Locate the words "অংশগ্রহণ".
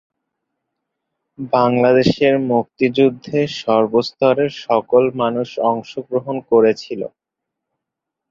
5.71-6.35